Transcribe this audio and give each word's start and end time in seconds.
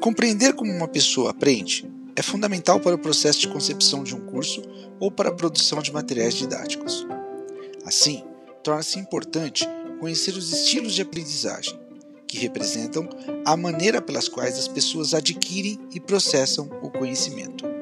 Compreender 0.00 0.54
como 0.54 0.72
uma 0.72 0.88
pessoa 0.88 1.30
aprende 1.30 1.90
é 2.14 2.22
fundamental 2.22 2.78
para 2.80 2.94
o 2.94 2.98
processo 2.98 3.40
de 3.40 3.48
concepção 3.48 4.04
de 4.04 4.14
um 4.14 4.20
curso 4.26 4.62
ou 4.98 5.10
para 5.10 5.28
a 5.30 5.34
produção 5.34 5.82
de 5.82 5.92
materiais 5.92 6.34
didáticos. 6.34 7.06
Assim, 7.84 8.22
torna-se 8.62 8.98
importante 8.98 9.66
conhecer 9.98 10.36
os 10.36 10.52
estilos 10.52 10.94
de 10.94 11.02
aprendizagem, 11.02 11.78
que 12.26 12.38
representam 12.38 13.08
a 13.44 13.56
maneira 13.56 14.00
pelas 14.00 14.28
quais 14.28 14.58
as 14.58 14.68
pessoas 14.68 15.14
adquirem 15.14 15.78
e 15.92 15.98
processam 15.98 16.70
o 16.82 16.90
conhecimento. 16.90 17.79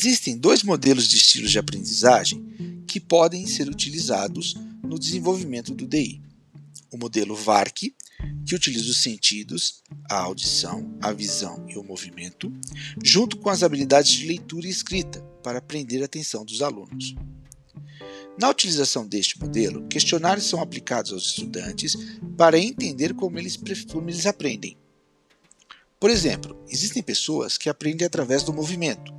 Existem 0.00 0.38
dois 0.38 0.62
modelos 0.62 1.08
de 1.08 1.16
estilos 1.16 1.50
de 1.50 1.58
aprendizagem 1.58 2.84
que 2.86 3.00
podem 3.00 3.44
ser 3.48 3.68
utilizados 3.68 4.54
no 4.80 4.96
desenvolvimento 4.96 5.74
do 5.74 5.88
DI. 5.88 6.22
O 6.92 6.96
modelo 6.96 7.34
VARC, 7.34 7.92
que 8.46 8.54
utiliza 8.54 8.92
os 8.92 9.02
sentidos, 9.02 9.82
a 10.08 10.20
audição, 10.20 10.96
a 11.02 11.10
visão 11.12 11.66
e 11.68 11.76
o 11.76 11.82
movimento, 11.82 12.48
junto 13.02 13.38
com 13.38 13.50
as 13.50 13.64
habilidades 13.64 14.12
de 14.12 14.28
leitura 14.28 14.68
e 14.68 14.70
escrita, 14.70 15.20
para 15.42 15.60
prender 15.60 16.00
a 16.02 16.04
atenção 16.04 16.44
dos 16.44 16.62
alunos. 16.62 17.16
Na 18.38 18.50
utilização 18.50 19.04
deste 19.04 19.36
modelo, 19.40 19.88
questionários 19.88 20.46
são 20.46 20.62
aplicados 20.62 21.12
aos 21.12 21.24
estudantes 21.24 21.96
para 22.36 22.56
entender 22.56 23.14
como 23.14 23.36
eles, 23.36 23.58
como 23.90 24.08
eles 24.08 24.26
aprendem. 24.26 24.76
Por 25.98 26.08
exemplo, 26.08 26.56
existem 26.68 27.02
pessoas 27.02 27.58
que 27.58 27.68
aprendem 27.68 28.06
através 28.06 28.44
do 28.44 28.52
movimento, 28.52 29.17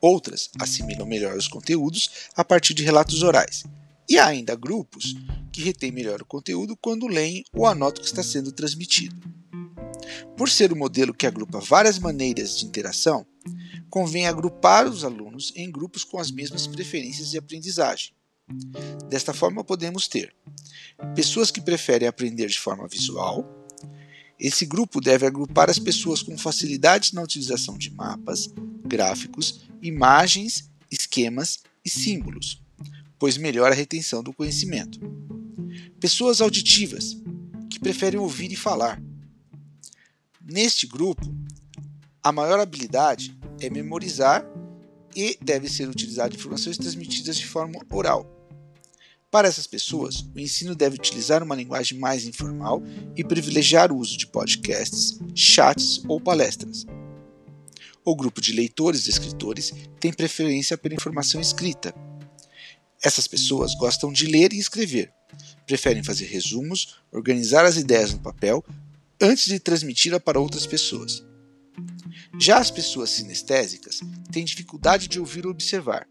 Outras 0.00 0.50
assimilam 0.60 1.06
melhor 1.06 1.36
os 1.36 1.48
conteúdos 1.48 2.10
a 2.34 2.44
partir 2.44 2.74
de 2.74 2.84
relatos 2.84 3.22
orais. 3.22 3.64
E 4.08 4.18
há 4.18 4.26
ainda 4.26 4.54
grupos 4.54 5.14
que 5.52 5.62
retêm 5.62 5.90
melhor 5.90 6.22
o 6.22 6.26
conteúdo 6.26 6.76
quando 6.76 7.08
leem 7.08 7.44
ou 7.52 7.66
anotam 7.66 8.00
o 8.00 8.04
que 8.04 8.10
está 8.10 8.22
sendo 8.22 8.52
transmitido. 8.52 9.16
Por 10.36 10.48
ser 10.48 10.72
um 10.72 10.76
modelo 10.76 11.14
que 11.14 11.26
agrupa 11.26 11.58
várias 11.58 11.98
maneiras 11.98 12.58
de 12.58 12.66
interação, 12.66 13.26
convém 13.90 14.26
agrupar 14.26 14.86
os 14.86 15.04
alunos 15.04 15.52
em 15.56 15.70
grupos 15.70 16.04
com 16.04 16.18
as 16.18 16.30
mesmas 16.30 16.66
preferências 16.66 17.30
de 17.30 17.38
aprendizagem. 17.38 18.12
Desta 19.08 19.34
forma, 19.34 19.64
podemos 19.64 20.06
ter 20.06 20.32
pessoas 21.14 21.50
que 21.50 21.60
preferem 21.60 22.06
aprender 22.06 22.46
de 22.46 22.58
forma 22.58 22.86
visual. 22.86 23.44
Esse 24.38 24.66
grupo 24.66 25.00
deve 25.00 25.26
agrupar 25.26 25.70
as 25.70 25.78
pessoas 25.78 26.22
com 26.22 26.36
facilidade 26.36 27.14
na 27.14 27.22
utilização 27.22 27.78
de 27.78 27.90
mapas, 27.90 28.48
gráficos 28.86 29.66
imagens, 29.82 30.70
esquemas 30.90 31.60
e 31.84 31.90
símbolos, 31.90 32.62
pois 33.18 33.36
melhora 33.36 33.72
a 33.72 33.76
retenção 33.76 34.22
do 34.22 34.32
conhecimento. 34.32 34.98
Pessoas 36.00 36.40
auditivas, 36.40 37.16
que 37.70 37.78
preferem 37.78 38.18
ouvir 38.18 38.52
e 38.52 38.56
falar. 38.56 39.02
Neste 40.40 40.86
grupo, 40.86 41.34
a 42.22 42.32
maior 42.32 42.60
habilidade 42.60 43.36
é 43.60 43.70
memorizar 43.70 44.44
e 45.14 45.38
deve 45.40 45.68
ser 45.68 45.88
utilizada 45.88 46.34
informações 46.34 46.76
transmitidas 46.76 47.36
de 47.36 47.46
forma 47.46 47.80
oral. 47.90 48.35
Para 49.36 49.48
essas 49.48 49.66
pessoas, 49.66 50.24
o 50.34 50.40
ensino 50.40 50.74
deve 50.74 50.94
utilizar 50.96 51.42
uma 51.42 51.54
linguagem 51.54 51.98
mais 51.98 52.24
informal 52.24 52.82
e 53.14 53.22
privilegiar 53.22 53.92
o 53.92 53.98
uso 53.98 54.16
de 54.16 54.26
podcasts, 54.26 55.18
chats 55.34 56.00
ou 56.08 56.18
palestras. 56.18 56.86
O 58.02 58.16
grupo 58.16 58.40
de 58.40 58.54
leitores 58.54 59.06
e 59.06 59.10
escritores 59.10 59.74
tem 60.00 60.10
preferência 60.10 60.78
pela 60.78 60.94
informação 60.94 61.38
escrita. 61.38 61.94
Essas 63.04 63.28
pessoas 63.28 63.74
gostam 63.74 64.10
de 64.10 64.24
ler 64.26 64.54
e 64.54 64.58
escrever, 64.58 65.12
preferem 65.66 66.02
fazer 66.02 66.24
resumos, 66.24 66.96
organizar 67.12 67.66
as 67.66 67.76
ideias 67.76 68.14
no 68.14 68.20
papel 68.20 68.64
antes 69.20 69.44
de 69.44 69.60
transmiti-la 69.60 70.18
para 70.18 70.40
outras 70.40 70.66
pessoas. 70.66 71.22
Já 72.40 72.56
as 72.56 72.70
pessoas 72.70 73.10
sinestésicas 73.10 74.00
têm 74.32 74.46
dificuldade 74.46 75.08
de 75.08 75.20
ouvir 75.20 75.44
ou 75.44 75.52
observar, 75.52 76.08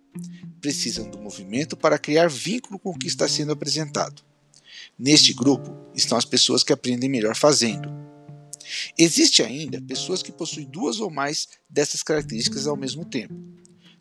precisam 0.61 1.09
do 1.09 1.19
movimento 1.19 1.75
para 1.77 1.99
criar 1.99 2.29
vínculo 2.29 2.79
com 2.79 2.89
o 2.89 2.97
que 2.97 3.07
está 3.07 3.27
sendo 3.27 3.51
apresentado. 3.51 4.23
Neste 4.97 5.33
grupo 5.33 5.75
estão 5.93 6.17
as 6.17 6.25
pessoas 6.25 6.63
que 6.63 6.73
aprendem 6.73 7.09
melhor 7.09 7.35
fazendo, 7.35 7.89
Existe 8.97 9.43
ainda 9.43 9.81
pessoas 9.81 10.21
que 10.21 10.31
possuem 10.31 10.65
duas 10.65 10.99
ou 10.99 11.09
mais 11.09 11.47
dessas 11.69 12.01
características 12.01 12.67
ao 12.67 12.75
mesmo 12.75 13.05
tempo. 13.05 13.33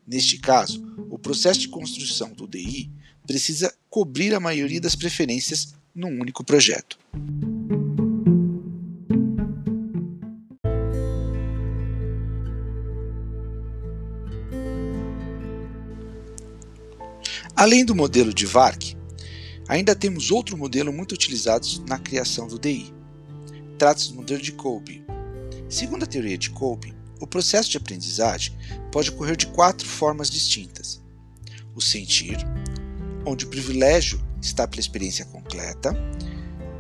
Neste 0.07 0.39
caso, 0.39 0.85
o 1.11 1.19
processo 1.19 1.61
de 1.61 1.69
construção 1.69 2.33
do 2.33 2.47
DI 2.47 2.91
precisa 3.27 3.73
cobrir 3.89 4.35
a 4.35 4.41
maioria 4.41 4.81
das 4.81 4.95
preferências 4.95 5.75
num 5.95 6.21
único 6.21 6.45
projeto. 6.45 6.99
Além 17.57 17.85
do 17.85 17.95
modelo 17.95 18.35
de 18.35 18.47
VARC, 18.47 18.97
ainda 19.69 19.95
temos 19.95 20.31
outro 20.31 20.57
modelo 20.57 20.93
muito 20.93 21.13
utilizado 21.13 21.67
na 21.89 21.99
criação 21.99 22.49
do 22.49 22.59
DI, 22.59 22.93
Trata-se 23.79 24.11
do 24.11 24.17
modelo 24.17 24.41
de 24.41 24.53
Kolbe. 24.53 25.05
Segundo 25.69 26.05
a 26.05 26.07
teoria 26.07 26.39
de 26.39 26.51
Kolbe, 26.51 26.95
o 27.21 27.27
processo 27.27 27.71
de 27.71 27.77
aprendizagem 27.77 28.55
pode 28.93 29.11
ocorrer 29.11 29.37
de 29.37 29.47
quatro 29.49 29.87
formas 29.87 30.31
distintas: 30.31 31.03
o 31.75 31.81
sentir, 31.81 32.39
onde 33.27 33.45
o 33.45 33.49
privilégio 33.49 34.21
está 34.41 34.67
pela 34.67 34.81
experiência 34.81 35.25
completa, 35.25 35.97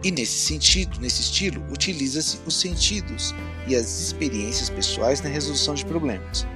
e 0.05 0.11
nesse 0.11 0.39
sentido, 0.39 1.01
nesse 1.01 1.23
estilo, 1.23 1.65
utiliza-se 1.73 2.39
os 2.47 2.61
sentidos 2.61 3.35
e 3.67 3.75
as 3.75 4.01
experiências 4.01 4.71
pessoais 4.71 5.21
na 5.21 5.29
resolução 5.29 5.75
de 5.75 5.85
problemas. 5.85 6.47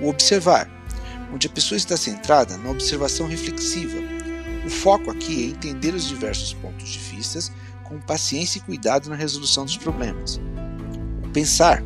O 0.00 0.08
observar, 0.08 0.70
onde 1.32 1.46
a 1.46 1.50
pessoa 1.50 1.76
está 1.76 1.96
centrada 1.96 2.56
na 2.58 2.70
observação 2.70 3.26
reflexiva. 3.26 3.98
O 4.66 4.70
foco 4.70 5.10
aqui 5.10 5.44
é 5.44 5.46
entender 5.46 5.94
os 5.94 6.06
diversos 6.06 6.54
pontos 6.54 6.88
de 6.88 6.98
vista 6.98 7.38
com 7.84 7.98
paciência 8.00 8.58
e 8.58 8.62
cuidado 8.62 9.08
na 9.08 9.16
resolução 9.16 9.64
dos 9.64 9.76
problemas. 9.76 10.40
O 11.24 11.28
pensar, 11.30 11.82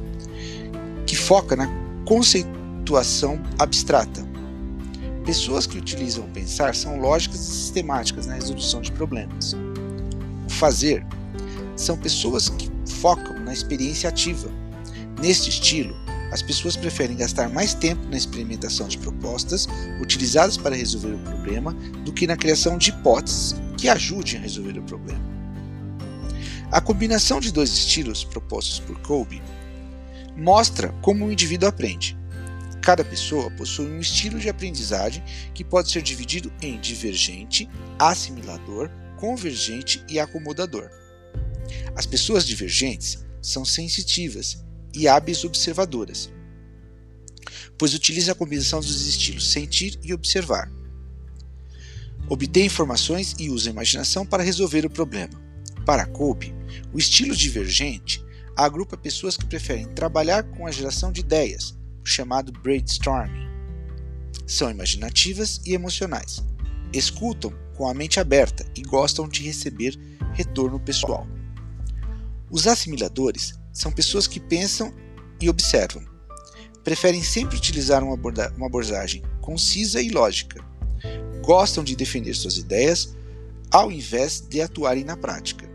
que 1.06 1.16
foca 1.16 1.54
na 1.54 1.68
conceituação 2.04 3.40
abstrata. 3.58 4.26
Pessoas 5.24 5.66
que 5.66 5.78
utilizam 5.78 6.24
o 6.24 6.28
pensar 6.28 6.74
são 6.74 6.98
lógicas 6.98 7.40
e 7.40 7.52
sistemáticas 7.52 8.26
na 8.26 8.34
resolução 8.34 8.80
de 8.80 8.90
problemas. 8.90 9.54
O 10.46 10.50
fazer 10.50 11.06
são 11.76 11.96
pessoas 11.96 12.48
que 12.48 12.70
focam 13.00 13.38
na 13.40 13.52
experiência 13.52 14.08
ativa. 14.08 14.50
Neste 15.20 15.50
estilo, 15.50 15.94
as 16.32 16.40
pessoas 16.40 16.76
preferem 16.76 17.14
gastar 17.14 17.50
mais 17.50 17.74
tempo 17.74 18.08
na 18.08 18.16
experimentação 18.16 18.88
de 18.88 18.96
propostas 18.96 19.68
utilizadas 20.00 20.56
para 20.56 20.74
resolver 20.74 21.14
o 21.14 21.18
problema 21.18 21.74
do 22.04 22.12
que 22.12 22.26
na 22.26 22.38
criação 22.38 22.78
de 22.78 22.88
hipóteses 22.88 23.54
que 23.76 23.86
ajudem 23.86 24.38
a 24.38 24.40
resolver 24.40 24.78
o 24.78 24.82
problema. 24.82 25.20
A 26.70 26.80
combinação 26.80 27.38
de 27.38 27.52
dois 27.52 27.70
estilos 27.70 28.24
propostos 28.24 28.80
por 28.80 28.98
Kolbe 29.02 29.42
mostra 30.34 30.88
como 31.02 31.26
o 31.26 31.32
indivíduo 31.32 31.68
aprende. 31.68 32.16
Cada 32.80 33.04
pessoa 33.04 33.50
possui 33.50 33.86
um 33.86 34.00
estilo 34.00 34.40
de 34.40 34.48
aprendizagem 34.48 35.22
que 35.52 35.62
pode 35.62 35.90
ser 35.90 36.00
dividido 36.00 36.50
em 36.62 36.80
divergente, 36.80 37.68
assimilador, 37.98 38.90
convergente 39.18 40.02
e 40.08 40.18
acomodador. 40.18 40.90
As 41.94 42.06
pessoas 42.06 42.46
divergentes 42.46 43.22
são 43.42 43.66
sensitivas 43.66 44.64
e 44.94 45.08
hábeis 45.08 45.44
observadoras, 45.44 46.30
pois 47.78 47.94
utilizam 47.94 48.32
a 48.32 48.36
combinação 48.36 48.80
dos 48.80 49.06
estilos 49.06 49.50
sentir 49.50 49.98
e 50.02 50.12
observar. 50.12 50.70
Obtém 52.28 52.66
informações 52.66 53.34
e 53.38 53.50
usa 53.50 53.70
a 53.70 53.72
imaginação 53.72 54.24
para 54.24 54.42
resolver 54.42 54.86
o 54.86 54.90
problema. 54.90 55.40
Para 55.84 56.06
Kolbe, 56.06 56.54
o 56.92 56.98
estilo 56.98 57.34
divergente 57.34 58.24
agrupa 58.56 58.96
pessoas 58.96 59.36
que 59.36 59.44
preferem 59.44 59.86
trabalhar 59.88 60.44
com 60.44 60.66
a 60.66 60.70
geração 60.70 61.10
de 61.10 61.20
ideias, 61.20 61.76
o 62.02 62.06
chamado 62.06 62.52
brainstorming. 62.52 63.50
São 64.46 64.70
imaginativas 64.70 65.60
e 65.66 65.74
emocionais, 65.74 66.42
escutam 66.92 67.52
com 67.74 67.88
a 67.88 67.94
mente 67.94 68.20
aberta 68.20 68.64
e 68.76 68.82
gostam 68.82 69.28
de 69.28 69.42
receber 69.42 69.98
retorno 70.34 70.78
pessoal. 70.78 71.26
Os 72.50 72.66
assimiladores 72.66 73.54
são 73.72 73.90
pessoas 73.90 74.26
que 74.26 74.38
pensam 74.38 74.92
e 75.40 75.48
observam. 75.48 76.04
Preferem 76.84 77.22
sempre 77.22 77.56
utilizar 77.56 78.02
uma, 78.02 78.14
uma 78.56 78.66
abordagem 78.66 79.22
concisa 79.40 80.00
e 80.00 80.10
lógica. 80.10 80.64
Gostam 81.42 81.82
de 81.82 81.96
defender 81.96 82.34
suas 82.34 82.56
ideias 82.56 83.16
ao 83.70 83.90
invés 83.90 84.40
de 84.40 84.60
atuarem 84.60 85.04
na 85.04 85.16
prática. 85.16 85.70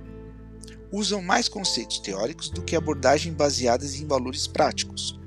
usam 0.90 1.22
mais 1.22 1.50
conceitos 1.50 2.00
teóricos 2.00 2.50
do 2.50 2.62
que 2.62 2.76
abordagens 2.76 3.36
baseadas 3.36 3.96
em 3.96 4.08
valores 4.08 4.48
práticos. 4.48 5.20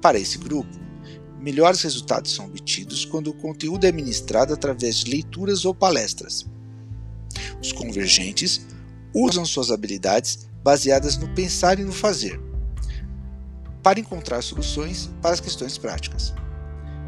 Para 0.00 0.18
esse 0.18 0.38
grupo, 0.38 0.78
melhores 1.38 1.82
resultados 1.82 2.32
são 2.32 2.46
obtidos 2.46 3.04
quando 3.04 3.28
o 3.28 3.34
conteúdo 3.34 3.84
é 3.84 3.92
ministrado 3.92 4.54
através 4.54 4.96
de 4.96 5.10
leituras 5.10 5.66
ou 5.66 5.74
palestras. 5.74 6.46
Os 7.60 7.70
convergentes 7.70 8.66
usam 9.14 9.44
suas 9.44 9.70
habilidades 9.70 10.47
baseadas 10.68 11.16
no 11.16 11.26
pensar 11.28 11.78
e 11.78 11.82
no 11.82 11.92
fazer 11.92 12.38
para 13.82 13.98
encontrar 13.98 14.42
soluções 14.42 15.08
para 15.22 15.32
as 15.32 15.40
questões 15.40 15.78
práticas. 15.78 16.34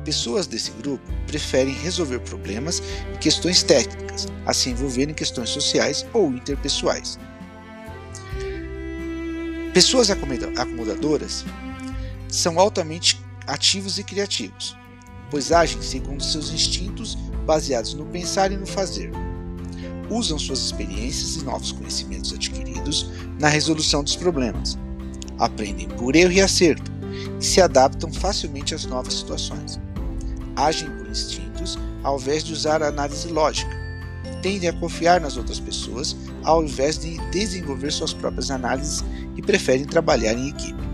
Pessoas 0.03 0.47
desse 0.47 0.71
grupo 0.71 1.05
preferem 1.27 1.75
resolver 1.75 2.21
problemas 2.21 2.83
e 3.15 3.19
questões 3.19 3.63
técnicas 3.63 4.27
a 4.47 4.55
se 4.55 4.71
envolver 4.71 5.11
em 5.11 5.13
questões 5.13 5.51
sociais 5.51 6.07
ou 6.15 6.31
interpessoais. 6.31 7.19
Pessoas 9.75 10.09
acomodadoras 10.11 11.45
são 12.31 12.59
altamente 12.59 13.21
ativos 13.47 13.99
e 13.99 14.05
criativos, 14.05 14.75
pois 15.31 15.53
agem 15.53 15.83
segundo 15.83 16.25
seus 16.25 16.51
instintos 16.51 17.15
baseados 17.45 17.93
no 17.93 18.07
pensar 18.07 18.51
e 18.53 18.57
no 18.57 18.67
fazer. 18.67 19.11
Usam 20.11 20.39
suas 20.39 20.59
experiências 20.59 21.37
e 21.37 21.45
novos 21.45 21.73
conhecimentos 21.73 22.33
adquiridos 22.33 23.09
na 23.39 23.49
resolução 23.49 24.03
dos 24.03 24.17
problemas. 24.17 24.77
Aprendem 25.39 25.89
por 25.89 26.17
erro 26.17 26.33
e 26.33 26.41
acerto 26.41 26.91
e 27.41 27.45
se 27.45 27.61
adaptam 27.61 28.13
facilmente 28.13 28.75
às 28.75 28.85
novas 28.85 29.15
situações. 29.15 29.81
Agem 30.57 30.91
por 30.91 31.09
instintos 31.09 31.79
ao 32.03 32.19
invés 32.19 32.43
de 32.43 32.53
usar 32.53 32.83
a 32.83 32.89
análise 32.89 33.29
lógica. 33.29 33.71
Tendem 34.43 34.69
a 34.69 34.73
confiar 34.73 35.21
nas 35.21 35.37
outras 35.37 35.61
pessoas 35.61 36.17
ao 36.43 36.65
invés 36.65 36.99
de 36.99 37.17
desenvolver 37.31 37.93
suas 37.93 38.13
próprias 38.13 38.51
análises 38.51 39.05
e 39.37 39.43
preferem 39.43 39.85
trabalhar 39.85 40.33
em 40.33 40.49
equipe. 40.49 40.90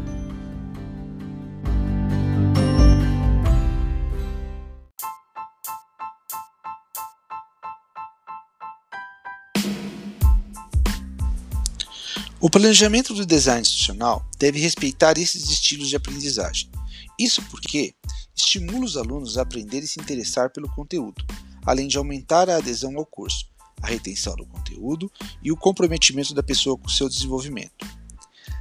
O 12.47 12.49
planejamento 12.49 13.13
do 13.13 13.27
design 13.27 13.61
institucional 13.61 14.25
deve 14.39 14.61
respeitar 14.61 15.19
esses 15.19 15.51
estilos 15.51 15.89
de 15.89 15.97
aprendizagem. 15.97 16.71
Isso 17.19 17.43
porque 17.51 17.93
estimula 18.37 18.85
os 18.85 18.97
alunos 18.97 19.37
a 19.37 19.43
aprender 19.43 19.81
e 19.81 19.87
se 19.89 20.01
interessar 20.01 20.53
pelo 20.53 20.73
conteúdo, 20.73 21.25
além 21.65 21.89
de 21.89 21.99
aumentar 21.99 22.49
a 22.49 22.59
adesão 22.59 22.97
ao 22.97 23.05
curso, 23.05 23.47
a 23.83 23.89
retenção 23.89 24.37
do 24.37 24.47
conteúdo 24.47 25.11
e 25.43 25.51
o 25.51 25.57
comprometimento 25.57 26.33
da 26.35 26.43
pessoa 26.43 26.79
com 26.79 26.89
seu 26.89 27.09
desenvolvimento. 27.09 27.85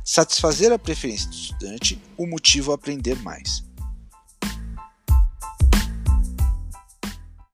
Satisfazer 0.04 0.72
a 0.72 0.80
preferência 0.80 1.30
do 1.30 1.36
estudante 1.36 2.02
o 2.18 2.26
motiva 2.26 2.72
a 2.72 2.76
aprender 2.76 3.22
mais. 3.22 3.64